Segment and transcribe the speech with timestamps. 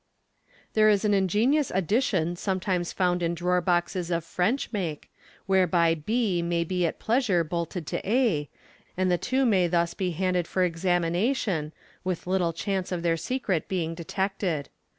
[0.73, 5.11] There is an ingenious ad dition sometimes found in drawer boxes of French make,
[5.45, 8.49] whereby b may be at pleasure bolted to a,
[8.97, 11.71] and the two may thus be handed for examina tion,
[12.03, 14.69] with little chance of their secret being detected.